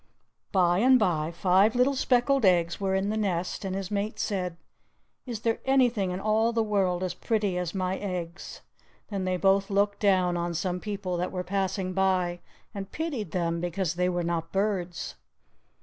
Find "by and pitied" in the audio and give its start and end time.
11.93-13.29